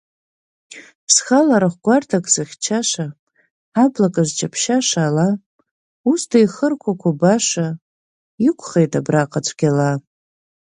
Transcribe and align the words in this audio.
Зхала 1.13 1.57
рахә 1.61 1.79
гәарҭак 1.83 2.25
зыхьчаша, 2.33 3.05
ҳаблак 3.75 4.15
зҷаԥшьаша 4.27 4.99
ала, 5.07 5.27
усда 6.11 6.37
ихырқәақәо 6.43 7.09
баша, 7.19 7.67
иқәхеит 8.47 8.93
абраҟа 8.99 9.39
цәгьала. 9.45 9.91